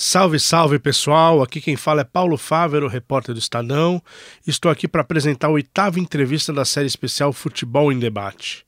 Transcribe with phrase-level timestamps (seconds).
[0.00, 1.42] Salve, salve pessoal!
[1.42, 4.00] Aqui quem fala é Paulo Fávero, repórter do Estadão.
[4.46, 8.64] Estou aqui para apresentar a oitava entrevista da série especial Futebol em Debate.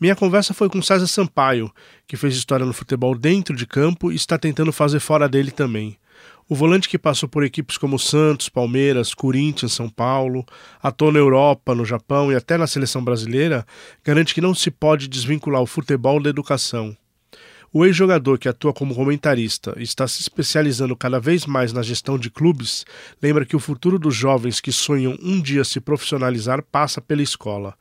[0.00, 1.68] Minha conversa foi com César Sampaio,
[2.06, 5.98] que fez história no futebol dentro de campo e está tentando fazer fora dele também.
[6.48, 10.46] O volante que passou por equipes como Santos, Palmeiras, Corinthians, São Paulo,
[10.80, 13.66] atuou na Europa, no Japão e até na seleção brasileira,
[14.04, 16.96] garante que não se pode desvincular o futebol da educação.
[17.72, 22.18] O ex-jogador que atua como comentarista e está se especializando cada vez mais na gestão
[22.18, 22.86] de clubes
[23.22, 27.74] lembra que o futuro dos jovens que sonham um dia se profissionalizar passa pela escola.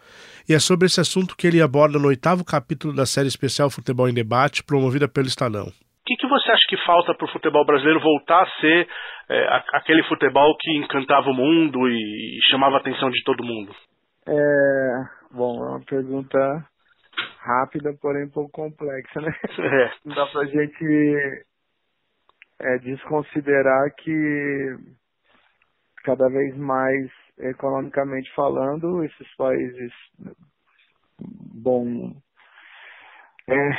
[0.47, 4.09] E é sobre esse assunto que ele aborda no oitavo capítulo da série especial Futebol
[4.09, 5.67] em Debate, promovida pelo Estadão.
[5.67, 8.87] O que, que você acha que falta para o futebol brasileiro voltar a ser
[9.29, 13.73] é, aquele futebol que encantava o mundo e chamava a atenção de todo mundo?
[14.27, 14.33] É,
[15.31, 16.37] bom, é uma pergunta
[17.39, 19.33] rápida, porém um pouco complexa, né?
[19.59, 19.91] É.
[20.05, 21.45] Não dá pra gente
[22.59, 24.77] é, desconsiderar que
[26.03, 29.91] cada vez mais economicamente falando, esses países
[31.19, 32.15] bom
[33.49, 33.69] é,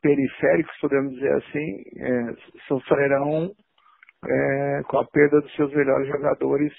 [0.00, 2.34] periféricos, podemos dizer assim, é,
[2.68, 3.52] sofrerão
[4.24, 6.72] é, com a perda dos seus melhores jogadores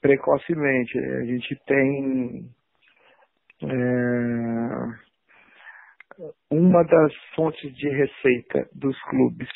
[0.00, 0.98] precocemente.
[0.98, 2.50] A gente tem
[3.62, 5.07] é,
[6.50, 9.48] uma das fontes de receita dos clubes.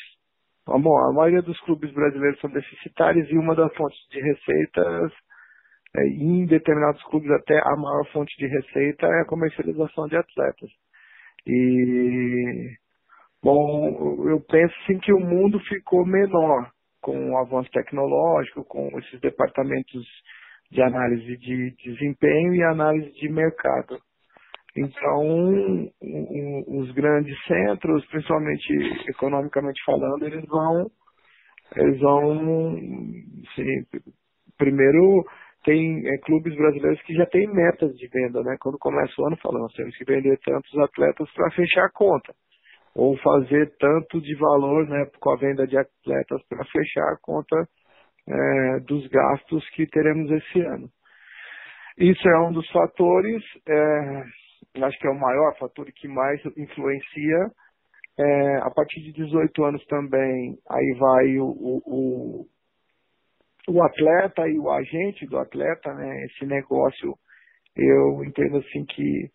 [0.65, 5.11] Bom, a maioria dos clubes brasileiros são deficitários e uma das fontes de receitas,
[5.95, 10.69] é, em determinados clubes até a maior fonte de receita é a comercialização de atletas.
[11.45, 12.71] E,
[13.43, 19.19] bom, eu penso sim que o mundo ficou menor com o avanço tecnológico, com esses
[19.19, 20.05] departamentos
[20.71, 23.99] de análise de desempenho e análise de mercado.
[24.75, 25.91] Então,
[26.67, 28.73] os grandes centros, principalmente
[29.07, 30.89] economicamente falando, eles vão,
[31.75, 32.75] eles vão,
[33.55, 34.01] sim,
[34.57, 35.23] primeiro
[35.63, 38.57] tem é, clubes brasileiros que já têm metas de venda, né?
[38.59, 42.33] Quando começa o ano, falando, nós temos que vender tantos atletas para fechar a conta,
[42.95, 47.55] ou fazer tanto de valor, né, com a venda de atletas para fechar a conta
[48.27, 50.89] é, dos gastos que teremos esse ano.
[51.97, 53.43] Isso é um dos fatores.
[53.67, 54.23] É,
[54.81, 57.51] acho que é o maior fator que mais influencia.
[58.17, 62.45] É, a partir de 18 anos também, aí vai o, o,
[63.67, 66.25] o, atleta e o agente do atleta, né?
[66.25, 67.15] Esse negócio,
[67.75, 69.31] eu entendo assim que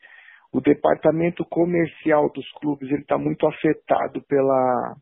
[0.53, 4.97] o departamento comercial dos clubes ele está muito afetado pela,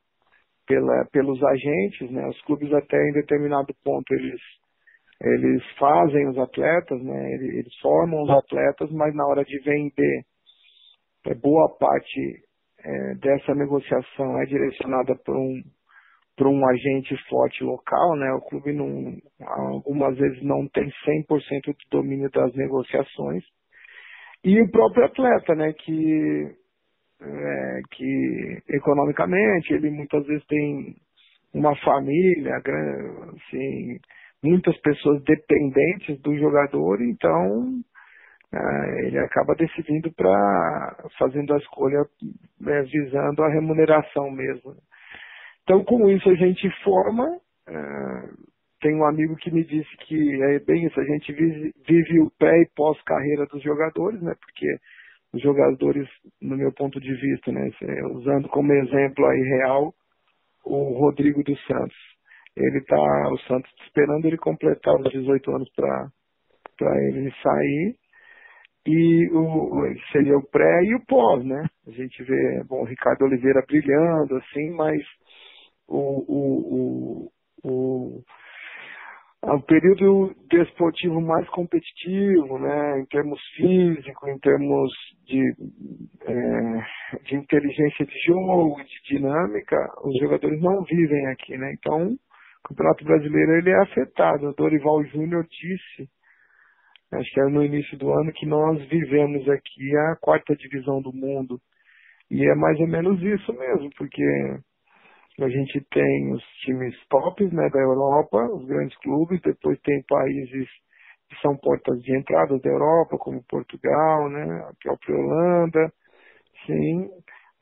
[0.67, 2.27] pela, pelos agentes, né?
[2.29, 4.41] Os clubes até em determinado ponto eles
[5.21, 7.33] eles fazem os atletas, né?
[7.35, 10.23] Eles formam os atletas, mas na hora de vender,
[11.27, 12.43] é, boa parte
[12.85, 15.63] é, dessa negociação é direcionada para um
[16.37, 18.31] para um agente forte local, né?
[18.35, 23.43] O clube não, algumas vezes não tem 100% de domínio das negociações.
[24.45, 25.73] E o próprio atleta, né?
[25.73, 26.47] Que,
[27.23, 30.95] é, que economicamente ele muitas vezes tem
[31.55, 33.99] uma família, assim,
[34.43, 37.81] muitas pessoas dependentes do jogador, então
[38.53, 42.05] é, ele acaba decidindo para fazendo a escolha
[42.67, 44.75] é, visando a remuneração mesmo.
[45.63, 47.25] Então, com isso a gente forma.
[47.69, 48.47] É,
[48.81, 52.31] tem um amigo que me disse que é bem isso, a gente vive, vive o
[52.39, 54.35] pré e pós-carreira dos jogadores, né?
[54.39, 54.67] Porque
[55.33, 56.07] os jogadores,
[56.41, 57.69] no meu ponto de vista, né,
[58.13, 59.95] usando como exemplo aí real
[60.65, 62.16] o Rodrigo dos Santos
[62.57, 66.11] ele tá, o Santos tá esperando ele completar os 18 anos para
[67.09, 67.97] ele sair.
[68.89, 71.67] E o, seria o pré e o pós, né?
[71.89, 75.03] A gente vê, bom, o Ricardo Oliveira brilhando, assim, mas
[75.89, 77.29] o, o,
[77.65, 78.23] o, o,
[79.43, 84.93] o período desportivo mais competitivo, né, em termos físicos, em termos
[85.27, 85.41] de,
[86.23, 91.73] é, de inteligência de jogo, de dinâmica, os jogadores não vivem aqui, né?
[91.73, 92.17] Então,
[92.67, 94.49] o Campeonato Brasileiro ele é afetado.
[94.49, 96.11] O Dorival Júnior disse,
[97.13, 101.13] acho que era no início do ano, que nós vivemos aqui a quarta divisão do
[101.13, 101.61] mundo.
[102.29, 104.25] E é mais ou menos isso mesmo, porque
[105.41, 110.69] a gente tem os times tops né, da Europa, os grandes clubes, depois tem países
[111.29, 115.93] que são portas de entrada da Europa, como Portugal, né, a própria Holanda,
[116.67, 117.09] sim.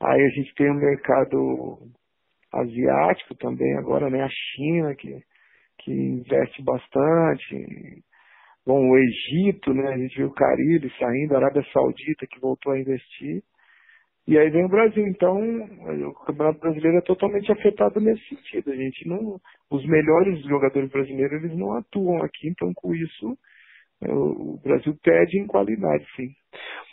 [0.01, 1.77] Aí a gente tem o um mercado
[2.55, 4.23] asiático também agora, né?
[4.23, 5.19] A China que,
[5.79, 8.03] que investe bastante.
[8.65, 9.93] Bom, o Egito, né?
[9.93, 13.43] A gente viu o Caribe saindo, a Arábia Saudita que voltou a investir.
[14.27, 15.05] E aí vem o Brasil.
[15.07, 18.71] Então, o Campeonato Brasileiro é totalmente afetado nesse sentido.
[18.71, 23.37] A gente não, os melhores jogadores brasileiros eles não atuam aqui, então com isso
[24.03, 26.27] o Brasil perde em qualidade, sim.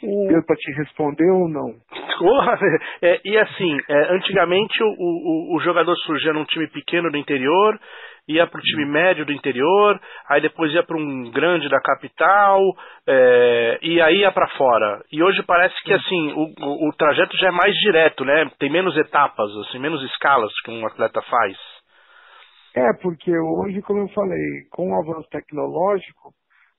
[0.02, 0.28] O...
[0.28, 1.74] Deu para te responder ou não?
[3.02, 7.78] é, e assim, é, antigamente o, o, o, jogador surgia num time pequeno do interior,
[8.28, 12.60] ia para o time médio do interior, aí depois ia para um grande da capital,
[13.06, 15.02] é, e aí ia para fora.
[15.12, 18.50] E hoje parece que assim o, o, trajeto já é mais direto, né?
[18.58, 21.56] Tem menos etapas, assim, menos escalas que um atleta faz.
[22.74, 26.32] É, porque hoje, como eu falei, com o avanço tecnológico,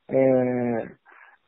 [0.10, 0.92] é,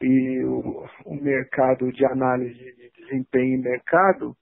[0.02, 4.36] e o, o, mercado de análise de desempenho e mercado,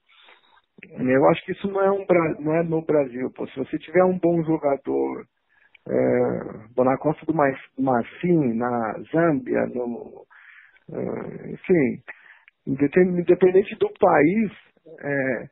[0.82, 2.04] eu acho que isso não é, um,
[2.40, 3.30] não é no Brasil.
[3.30, 3.46] Pô.
[3.48, 5.24] Se você tiver um bom jogador
[5.88, 10.26] é, na costa do Marfim, na Zâmbia, no,
[10.92, 12.02] é, enfim,
[12.66, 14.52] independente do país,
[15.00, 15.48] é,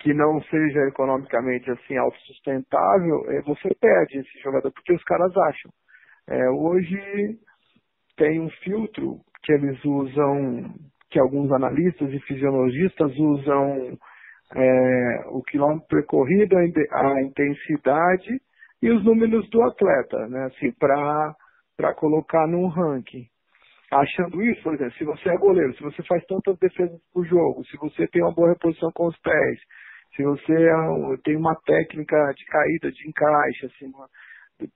[0.00, 5.70] que não seja economicamente assim autossustentável, é, você perde esse jogador, porque os caras acham.
[6.28, 7.38] É, hoje
[8.16, 10.74] tem um filtro que eles usam,
[11.10, 13.98] que alguns analistas e fisiologistas usam
[14.54, 18.40] é, o quilômetro percorrido, a intensidade
[18.82, 20.44] e os números do atleta, né?
[20.46, 23.26] Assim, para colocar num ranking.
[23.90, 27.64] Achando isso, por exemplo, se você é goleiro, se você faz tantas defesas por jogo,
[27.66, 29.60] se você tem uma boa reposição com os pés,
[30.16, 33.92] se você é tem uma técnica de caída, de encaixe, assim,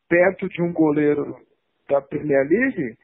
[0.09, 1.37] perto de um goleiro
[1.89, 2.97] da Premier League,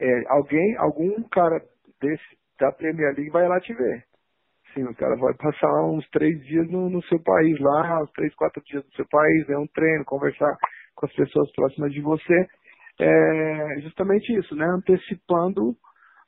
[0.00, 1.60] é, alguém, algum cara
[2.00, 4.04] desse da Premier League vai lá te ver.
[4.74, 8.34] Sim, o cara vai passar uns três dias no, no seu país lá, uns três,
[8.34, 10.56] quatro dias no seu país, é um treino, conversar
[10.94, 12.46] com as pessoas próximas de você.
[13.00, 14.66] É justamente isso, né?
[14.66, 15.74] Antecipando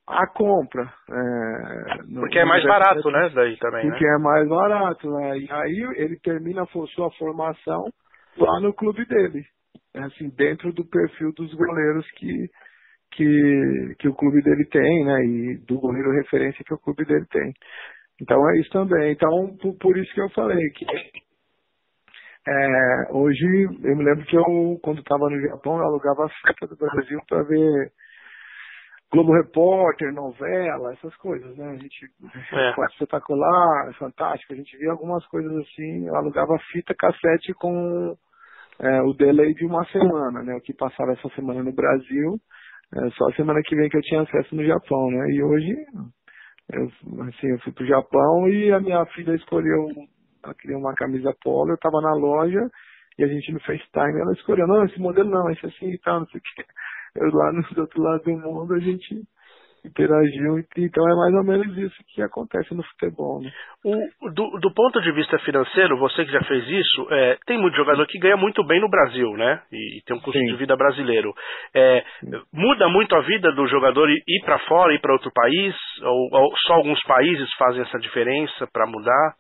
[0.07, 0.93] a compra.
[1.11, 3.31] É, porque é mais barato, né?
[3.35, 3.89] Daí também.
[3.89, 4.15] Porque né?
[4.15, 5.39] é mais barato, né?
[5.39, 7.85] E aí ele termina a sua formação
[8.37, 9.45] lá no clube dele.
[9.95, 12.49] Assim, dentro do perfil dos goleiros que,
[13.13, 15.25] que, que o clube dele tem, né?
[15.25, 17.53] E do goleiro referência que o clube dele tem.
[18.21, 19.13] Então é isso também.
[19.13, 20.87] Então, por, por isso que eu falei que
[22.47, 26.67] é, hoje eu me lembro que eu, quando estava no Japão, eu alugava a fita
[26.67, 27.93] do Brasil para ver
[29.13, 31.71] Globo Repórter, novela, essas coisas, né?
[31.71, 32.07] A gente
[32.53, 32.75] é.
[32.93, 38.17] espetacular, fantástico, a gente via algumas coisas assim, eu alugava fita cassete com
[38.81, 40.55] é, o delay de uma semana, né?
[40.55, 42.41] O que passava essa semana no Brasil
[42.95, 45.31] é, só semana que vem que eu tinha acesso no Japão, né?
[45.31, 45.75] E hoje,
[46.73, 49.89] eu, assim, eu fui pro Japão e a minha filha escolheu,
[50.45, 52.61] ela queria uma camisa polo, eu tava na loja
[53.19, 56.21] e a gente no FaceTime, ela escolheu, não, esse modelo não, esse assim e tal,
[56.21, 56.65] não sei o que.
[57.15, 59.23] Eu lá no outro lado do mundo, a gente
[59.85, 60.59] interagiu.
[60.77, 63.41] Então é mais ou menos isso que acontece no futebol.
[63.41, 63.51] Né?
[63.85, 67.77] O, do, do, ponto de vista financeiro, você que já fez isso, é, tem muito
[67.77, 69.63] jogador que ganha muito bem no Brasil, né?
[69.73, 70.47] E, e tem um custo Sim.
[70.47, 71.33] de vida brasileiro.
[71.75, 72.05] É,
[72.53, 75.75] muda muito a vida do jogador ir para fora, ir para outro país?
[76.03, 79.35] Ou, ou, só alguns países fazem essa diferença para mudar?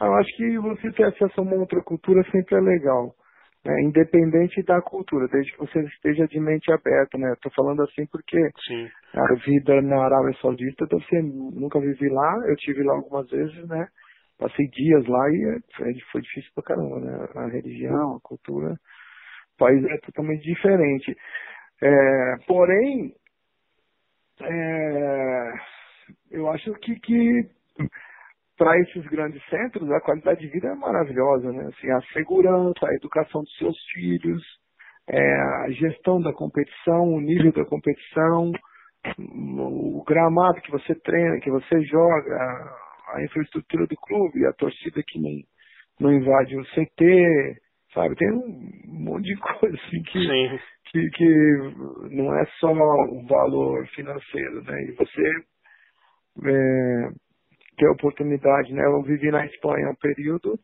[0.00, 3.14] Eu acho que você ter acesso a uma outra cultura sempre é legal
[3.64, 7.32] né, independente da cultura, desde que você esteja de mente aberta, né?
[7.32, 8.88] Estou falando assim porque Sim.
[9.14, 13.66] a vida na Arábia Saudita deve ser, nunca vivi lá, eu tive lá algumas vezes,
[13.66, 13.88] né?
[14.38, 17.28] Passei dias lá e é, foi difícil pra caramba, né?
[17.36, 21.16] A religião, a cultura, o país é totalmente diferente.
[21.82, 23.14] É, porém,
[24.42, 25.52] é,
[26.32, 27.48] eu acho que, que
[28.56, 31.66] para esses grandes centros, a qualidade de vida é maravilhosa, né?
[31.66, 34.42] Assim, a segurança, a educação dos seus filhos,
[35.08, 35.34] é,
[35.64, 38.52] a gestão da competição, o nível da competição,
[39.18, 42.36] o gramado que você treina, que você joga,
[43.14, 45.30] a infraestrutura do clube, a torcida que não,
[46.00, 47.60] não invade o CT,
[47.92, 48.14] sabe?
[48.16, 50.58] Tem um monte de coisa assim que,
[50.90, 54.82] que, que, não é só o valor financeiro, né?
[54.84, 55.22] E você
[56.46, 57.08] é,
[57.76, 58.84] ter a oportunidade, né?
[58.84, 60.58] Eu vivi na Espanha um período,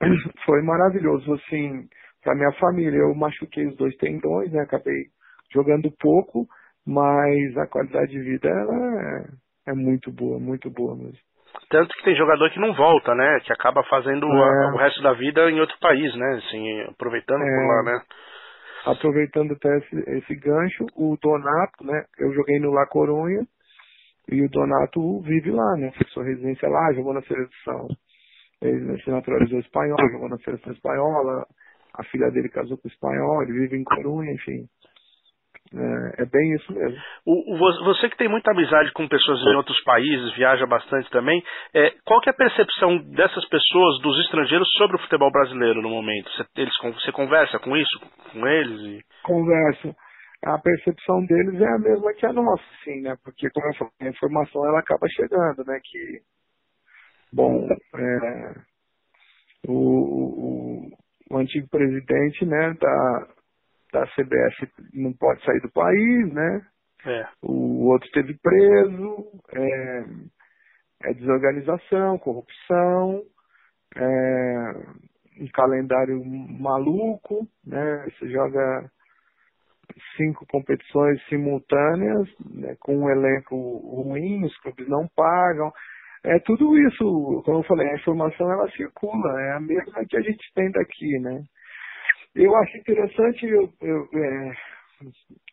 [0.44, 1.88] foi maravilhoso, assim,
[2.22, 2.98] para minha família.
[2.98, 4.62] Eu machuquei os dois tendões, né?
[4.62, 5.06] Acabei
[5.52, 6.46] jogando pouco,
[6.86, 9.28] mas a qualidade de vida ela
[9.66, 11.18] é, é muito boa, muito boa mesmo.
[11.68, 13.40] Tanto que tem jogador que não volta, né?
[13.44, 14.72] Que acaba fazendo é.
[14.72, 16.40] o resto da vida em outro país, né?
[16.44, 17.46] Assim, aproveitando é.
[17.46, 18.02] por lá, né?
[18.86, 22.04] Aproveitando até esse, esse gancho, o Donato, né?
[22.18, 23.44] Eu joguei no La Coruña,
[24.28, 25.92] e o Donato vive lá, né?
[25.92, 27.88] Fez sua residência lá, jogou na seleção.
[28.60, 31.46] Ele se naturalizou espanhol, jogou na seleção espanhola.
[31.94, 34.66] A filha dele casou com o espanhol, ele vive em Corunha, enfim.
[35.74, 36.96] É, é bem isso mesmo.
[37.24, 41.42] O, o, você que tem muita amizade com pessoas em outros países, viaja bastante também,
[41.74, 45.90] é, qual que é a percepção dessas pessoas, dos estrangeiros, sobre o futebol brasileiro no
[45.90, 46.30] momento?
[46.32, 48.00] Você, eles, você conversa com isso,
[48.32, 48.80] com eles?
[48.80, 49.00] E...
[49.24, 49.94] Conversa.
[50.46, 53.16] A percepção deles é a mesma que a nossa, sim, né?
[53.24, 55.80] Porque, como eu falei, a informação ela acaba chegando, né?
[55.82, 56.22] Que,
[57.32, 58.54] bom, é,
[59.66, 60.88] o, o,
[61.32, 63.28] o antigo presidente, né, da,
[63.92, 66.66] da CBF não pode sair do país, né?
[67.04, 67.26] É.
[67.42, 70.04] O outro esteve preso, é,
[71.10, 73.20] é desorganização, corrupção,
[73.96, 74.72] é,
[75.40, 78.06] um calendário maluco, né?
[78.10, 78.88] Você joga
[80.16, 85.72] cinco competições simultâneas, né, com um elenco ruim, os clubes não pagam.
[86.24, 90.20] É tudo isso, como eu falei, a informação ela circula, é a mesma que a
[90.20, 91.42] gente tem daqui, né?
[92.34, 94.52] Eu acho interessante eu, eu é,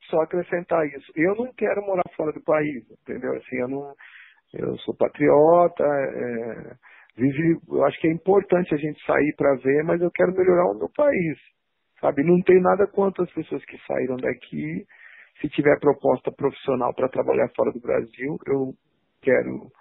[0.09, 1.11] só acrescentar isso.
[1.15, 3.33] Eu não quero morar fora do país, entendeu?
[3.35, 3.93] Assim, eu não,
[4.53, 6.75] eu sou patriota, é,
[7.69, 10.77] eu acho que é importante a gente sair para ver, mas eu quero melhorar o
[10.77, 11.37] meu país,
[12.03, 12.21] sabe?
[12.23, 14.85] Não tem nada contra as pessoas que saíram daqui.
[15.39, 18.73] Se tiver proposta profissional para trabalhar fora do Brasil, eu
[19.21, 19.71] quero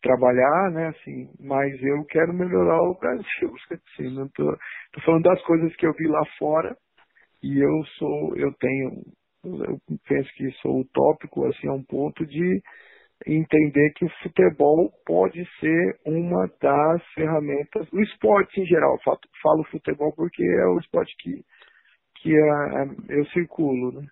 [0.00, 4.56] trabalhar, né, assim, mas eu quero melhorar o Brasil, assim, não tô,
[4.92, 6.76] tô falando das coisas que eu vi lá fora
[7.42, 9.02] e eu sou, eu tenho,
[9.44, 12.62] eu penso que sou utópico, assim, a um ponto de
[13.26, 18.98] entender que o futebol pode ser uma das ferramentas, o esporte em geral,
[19.42, 21.42] falo, futebol porque é o esporte que,
[22.16, 24.06] que é, eu circulo, né?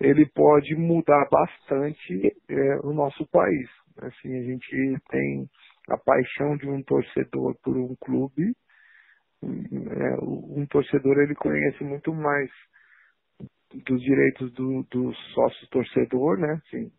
[0.00, 3.68] ele pode mudar bastante é, o nosso país.
[3.98, 5.46] Assim, a gente tem
[5.90, 8.54] a paixão de um torcedor por um clube.
[9.42, 12.50] É, um torcedor ele conhece muito mais
[13.86, 16.60] dos direitos do, do sócio torcedor, né?
[16.66, 16.90] Assim,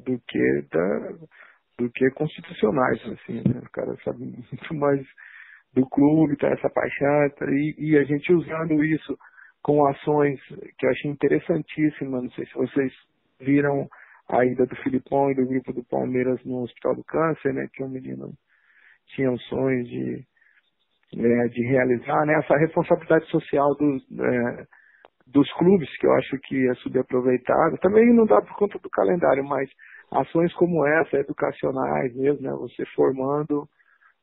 [0.00, 1.12] do que da,
[1.78, 3.60] do que constitucionais, assim, né?
[3.64, 5.00] O cara sabe muito mais
[5.74, 9.16] do clube, tá essa paixão, e, e a gente usando isso
[9.62, 10.40] com ações
[10.78, 12.92] que eu achei interessantíssimas, não sei se vocês
[13.40, 13.88] viram
[14.28, 17.82] a ida do Filipão e do grupo do Palmeiras no Hospital do Câncer, né, que
[17.82, 18.32] o menino
[19.14, 20.24] tinha o sonho de,
[21.16, 24.66] é, de realizar, né, essa responsabilidade social dos, é,
[25.32, 27.76] dos clubes, que eu acho que é subaproveitada.
[27.78, 29.70] Também não dá por conta do calendário, mas
[30.10, 33.68] ações como essa, educacionais mesmo, né, você formando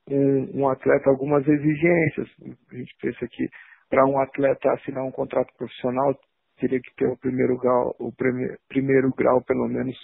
[0.10, 2.28] um, um atleta algumas exigências.
[2.72, 3.48] A gente pensa que
[3.90, 6.14] para um atleta assinar um contrato profissional
[6.60, 9.96] teria que ter o primeiro grau, o primeiro, primeiro grau pelo menos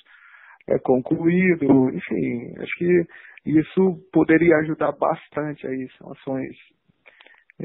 [0.67, 3.05] é, concluído, enfim, acho que
[3.45, 6.55] isso poderia ajudar bastante aí, são ações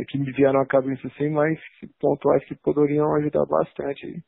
[0.06, 1.58] que me vieram à cabeça assim, mas
[2.00, 4.22] pontuais que poderiam ajudar bastante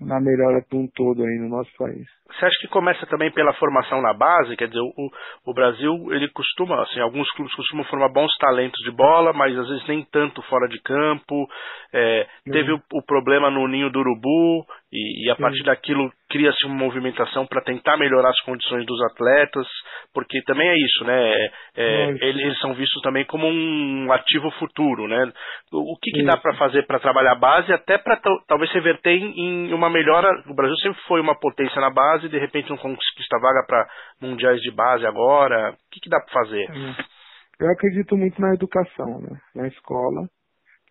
[0.00, 2.06] na melhora de um todo aí no nosso país.
[2.30, 4.56] Você acha que começa também pela formação na base?
[4.56, 5.10] Quer dizer, o,
[5.46, 9.68] o Brasil, ele costuma, assim, alguns clubes costumam formar bons talentos de bola, mas às
[9.68, 11.48] vezes nem tanto fora de campo.
[11.92, 16.64] É, teve o, o, problema no Ninho do Urubu, e, e a partir daquilo cria-se
[16.66, 19.66] uma movimentação para tentar melhorar as condições dos atletas,
[20.14, 21.34] porque também é isso, né?
[21.44, 25.30] É, é eles, são vistos também como um ativo futuro, né?
[25.72, 29.68] O, que, que dá para fazer para trabalhar a base, até para talvez reverter em,
[29.68, 30.28] em uma melhora?
[30.46, 33.86] O Brasil sempre foi uma potência na base de repente não conquista vaga para
[34.20, 35.72] mundiais de base agora.
[35.72, 36.64] O que, que dá para fazer?
[36.64, 37.18] É.
[37.60, 39.40] Eu acredito muito na educação, né?
[39.54, 40.28] na escola,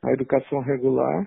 [0.04, 1.26] na educação regular.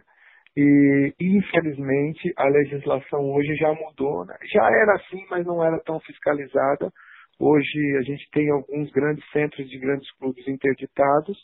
[0.56, 4.24] E, infelizmente, a legislação hoje já mudou.
[4.24, 4.36] Né?
[4.52, 6.90] Já era assim, mas não era tão fiscalizada.
[7.38, 11.38] Hoje a gente tem alguns grandes centros de grandes clubes interditados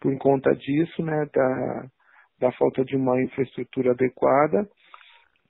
[0.00, 1.86] por conta disso, né, da,
[2.38, 4.68] da falta de uma infraestrutura adequada.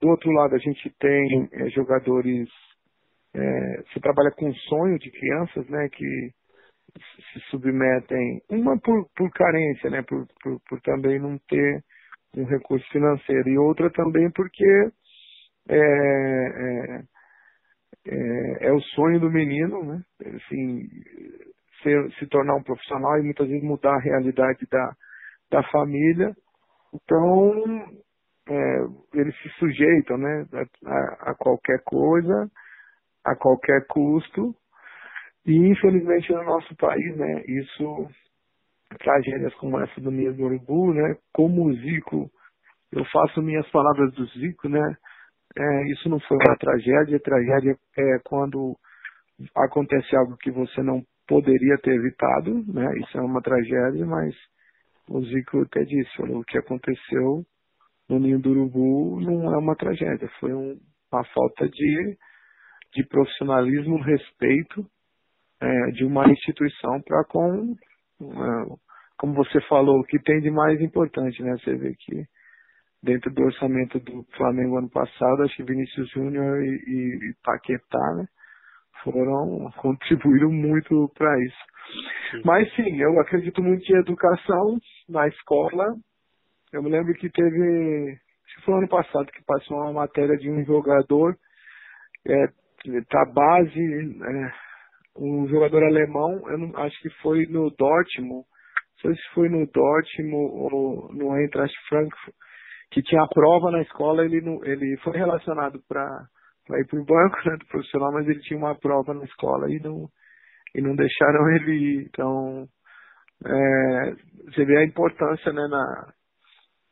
[0.01, 2.49] Do outro lado, a gente tem é, jogadores.
[3.35, 6.31] É, você trabalha com sonho de crianças, né, que
[7.33, 11.83] se submetem, uma por, por carência, né, por, por, por também não ter
[12.37, 14.91] um recurso financeiro, e outra também porque
[15.69, 17.03] é, é,
[18.07, 20.03] é, é, o sonho do menino, né?
[20.21, 20.88] Assim,
[21.83, 24.97] ser, se tornar um profissional e muitas vezes mudar a realidade da,
[25.50, 26.35] da família.
[26.93, 27.85] Então,
[28.49, 28.79] é,
[29.14, 30.47] eles se sujeitam né,
[30.87, 32.50] a, a, qualquer coisa,
[33.25, 34.55] a qualquer custo.
[35.47, 38.09] E infelizmente no nosso país, né, isso,
[38.99, 42.31] tragédias como essa do Nia do Urubu, né, como o Zico,
[42.93, 44.97] eu faço minhas palavras do Zico, né,
[45.57, 48.76] é, isso não foi uma tragédia, tragédia é quando
[49.57, 54.35] acontece algo que você não poderia ter evitado, né, isso é uma tragédia, mas
[55.09, 57.45] o Zico até disse, falou, o que aconteceu
[58.09, 60.79] no Ninho do Urubu não é uma tragédia, foi um,
[61.12, 62.17] uma falta de,
[62.95, 64.87] de profissionalismo, respeito
[65.61, 67.75] é, de uma instituição para com,
[69.19, 71.57] como você falou, o que tem de mais importante, né?
[71.59, 72.25] Você vê que
[73.02, 78.14] dentro do orçamento do Flamengo ano passado, acho que Vinícius Júnior e, e, e Paquetá,
[78.16, 78.26] né?
[79.02, 81.75] Foram, contribuíram muito para isso.
[82.31, 82.43] Sim.
[82.45, 84.78] Mas sim, eu acredito muito em educação
[85.09, 85.95] na escola.
[86.73, 90.50] Eu me lembro que teve, acho que foi ano passado que passou uma matéria de
[90.50, 91.37] um jogador
[92.26, 92.47] é,
[93.11, 94.63] da base, é,
[95.16, 99.66] um jogador alemão, eu não, acho que foi no Dortmund, não sei se foi no
[99.66, 102.35] Dortmund ou no Eintracht Frankfurt,
[102.90, 106.26] que tinha a prova na escola, ele, não, ele foi relacionado para
[106.78, 109.80] ir para o banco né, do profissional, mas ele tinha uma prova na escola e
[109.80, 110.09] não,
[110.75, 112.06] e não deixaram ele ir.
[112.06, 112.66] Então,
[113.44, 116.12] é, você vê a importância né, na,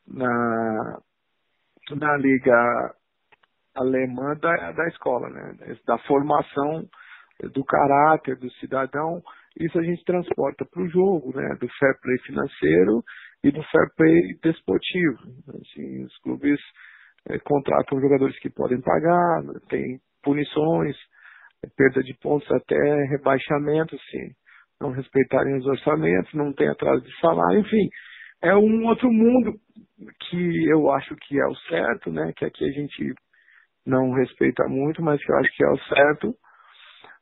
[0.08, 0.98] na,
[1.96, 2.94] na liga
[3.74, 6.86] alemã da, da escola, né, da formação
[7.48, 9.22] do caráter do cidadão.
[9.58, 13.02] Isso a gente transporta para o jogo, né, do fair play financeiro
[13.44, 15.18] e do fair play desportivo.
[15.48, 16.60] Assim, os clubes
[17.28, 20.96] é, contratam jogadores que podem pagar, tem punições,
[21.76, 24.36] perda de pontos até rebaixamento, se
[24.80, 27.88] não respeitarem os orçamentos, não tem atraso de salário, enfim,
[28.42, 29.54] é um outro mundo
[30.28, 32.32] que eu acho que é o certo, né?
[32.36, 33.14] Que aqui a gente
[33.86, 36.34] não respeita muito, mas que eu acho que é o certo.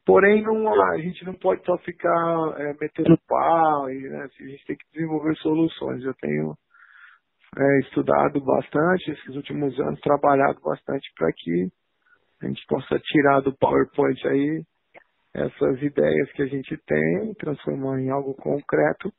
[0.07, 4.65] Porém, não, a gente não pode só ficar é, metendo pau, e, né, a gente
[4.67, 6.03] tem que desenvolver soluções.
[6.03, 6.55] Eu tenho
[7.57, 11.69] é, estudado bastante esses últimos anos, trabalhado bastante para que
[12.43, 14.63] a gente possa tirar do PowerPoint aí
[15.35, 19.13] essas ideias que a gente tem, transformar em algo concreto.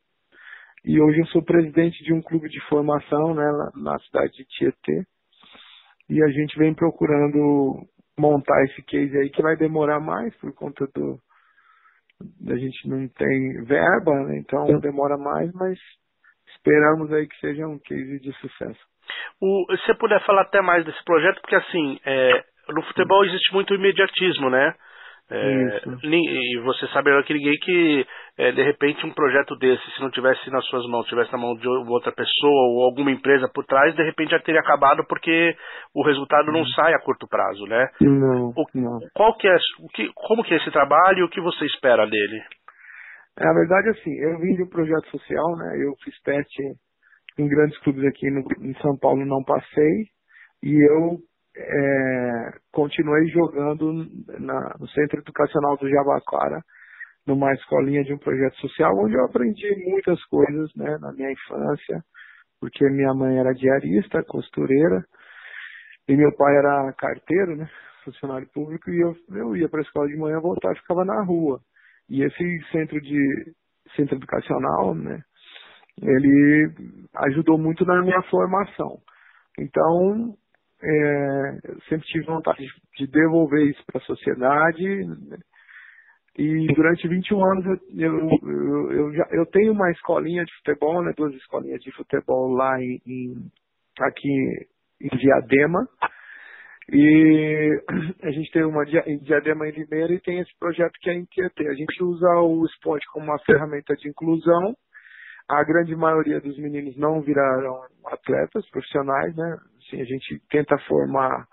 [0.84, 5.06] E hoje eu sou presidente de um clube de formação né, na cidade de Tietê.
[6.10, 7.86] E a gente vem procurando
[8.18, 11.18] montar esse case aí que vai demorar mais por conta do
[12.48, 15.76] a gente não tem verba, né, então demora mais, mas
[16.54, 18.80] esperamos aí que seja um case de sucesso.
[19.40, 23.52] O, se você puder falar até mais desse projeto, porque assim, é, no futebol existe
[23.52, 24.74] muito imediatismo, né?
[25.32, 28.06] É, e você sabe que ninguém que
[28.38, 31.54] é, de repente um projeto desse, se não tivesse nas suas mãos, tivesse na mão
[31.54, 35.56] de outra pessoa ou alguma empresa por trás, de repente já teria acabado porque
[35.94, 36.66] o resultado não uhum.
[36.68, 37.88] sai a curto prazo, né?
[38.00, 38.98] Não, o, não.
[39.14, 42.06] Qual que é, o que, como que é esse trabalho e o que você espera
[42.06, 42.42] dele?
[43.38, 45.76] É, a verdade é assim, eu vim de um projeto social, né?
[45.82, 46.62] Eu fiz teste
[47.38, 50.06] em grandes clubes aqui no, em São Paulo, não passei,
[50.62, 51.18] e eu
[51.56, 54.06] é, continuei jogando
[54.38, 56.62] na, no Centro Educacional do Jabaquara,
[57.26, 62.02] numa escolinha de um projeto social, onde eu aprendi muitas coisas né, na minha infância,
[62.60, 65.04] porque minha mãe era diarista, costureira,
[66.08, 67.68] e meu pai era carteiro, né,
[68.04, 71.22] funcionário público, e eu, eu ia para a escola de manhã, voltava e ficava na
[71.24, 71.60] rua.
[72.08, 73.54] E esse centro de
[73.94, 75.22] centro educacional, né,
[76.00, 76.72] ele
[77.26, 78.98] ajudou muito na minha formação.
[79.58, 80.34] Então,
[80.82, 82.66] é, sempre tive vontade
[82.96, 85.06] de devolver isso para a sociedade.
[85.06, 85.38] Né?
[86.36, 91.12] E durante 21 anos eu, eu, eu, já, eu tenho uma escolinha de futebol, né,
[91.16, 93.34] duas escolinhas de futebol lá em, em
[94.00, 94.66] aqui
[95.00, 95.86] em Diadema.
[96.90, 97.82] E
[98.22, 101.24] a gente tem uma em Diadema em Limeira e tem esse projeto que é em
[101.26, 101.68] Tietê.
[101.68, 104.74] A gente usa o esporte como uma ferramenta de inclusão.
[105.48, 109.58] A grande maioria dos meninos não viraram atletas profissionais, né?
[109.92, 111.46] Assim, a gente tenta formar,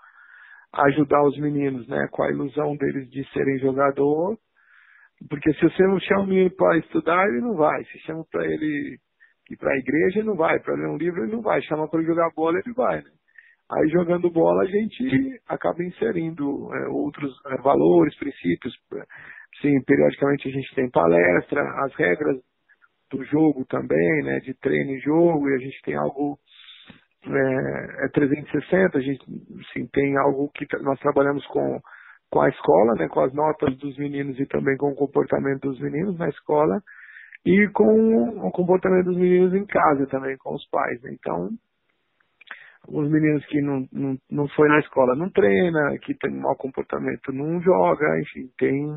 [0.72, 4.38] ajudar os meninos, né, com a ilusão deles de serem jogador,
[5.28, 7.84] porque se você não chama o menino para estudar, ele não vai.
[7.84, 8.96] Se chama para ele
[9.50, 10.58] ir para a igreja, ele não vai.
[10.60, 11.60] Para ler um livro, ele não vai.
[11.62, 13.02] Chama para jogar bola, ele vai.
[13.02, 13.10] Né?
[13.70, 18.74] Aí jogando bola, a gente acaba inserindo é, outros é, valores, princípios.
[19.60, 22.40] Sim, periodicamente a gente tem palestra, as regras
[23.10, 26.38] do jogo também, né, de treino e jogo, e a gente tem algo
[27.26, 29.24] é, é 360, a gente
[29.60, 31.80] assim, tem algo que nós trabalhamos com,
[32.30, 35.80] com a escola, né, com as notas dos meninos e também com o comportamento dos
[35.80, 36.80] meninos na escola
[37.44, 41.00] e com o comportamento dos meninos em casa também, com os pais.
[41.02, 41.12] Né?
[41.18, 41.50] Então,
[42.88, 47.32] os meninos que não, não, não foi na escola não treina, que tem mau comportamento
[47.32, 48.90] não joga, enfim, tem.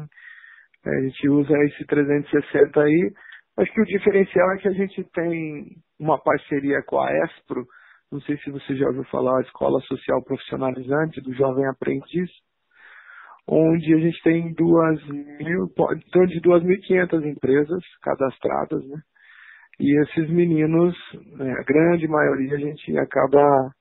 [0.86, 3.14] A gente usa esse 360 aí.
[3.58, 7.66] Acho que o diferencial é que a gente tem uma parceria com a ESPRO,
[8.14, 12.30] não sei se você já ouviu falar, a Escola Social Profissionalizante do Jovem Aprendiz,
[13.48, 15.66] onde a gente tem duas mil,
[16.08, 19.02] então de 2.500 empresas cadastradas, né?
[19.80, 20.96] E esses meninos,
[21.38, 23.72] né, a grande maioria, a gente acaba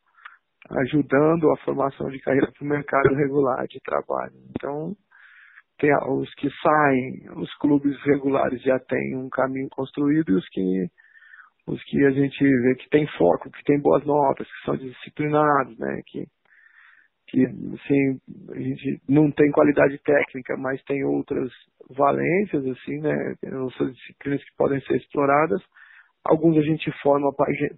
[0.70, 4.32] ajudando a formação de carreira para o mercado regular de trabalho.
[4.50, 4.94] Então,
[5.78, 10.88] tem os que saem, os clubes regulares já têm um caminho construído e os que
[11.66, 15.78] os que a gente vê que tem foco, que tem boas notas, que são disciplinados,
[15.78, 16.26] né, que
[17.28, 18.20] que assim,
[18.50, 21.50] a gente não tem qualidade técnica, mas tem outras
[21.88, 25.62] valências assim, né, outras disciplinas que podem ser exploradas.
[26.24, 27.32] Alguns a gente forma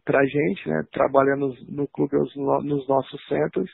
[0.04, 2.16] para a gente, né, trabalhando no clube
[2.64, 3.70] nos nossos centros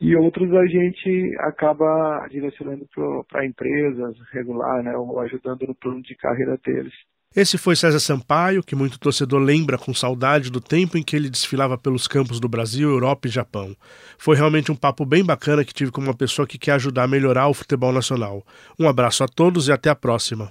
[0.00, 2.86] e outros a gente acaba direcionando
[3.28, 6.94] para empresas regular, né, ou ajudando no plano de carreira deles.
[7.34, 11.30] Esse foi César Sampaio, que muito torcedor lembra com saudade do tempo em que ele
[11.30, 13.76] desfilava pelos campos do Brasil, Europa e Japão.
[14.18, 17.08] Foi realmente um papo bem bacana que tive com uma pessoa que quer ajudar a
[17.08, 18.44] melhorar o futebol nacional.
[18.76, 20.50] Um abraço a todos e até a próxima.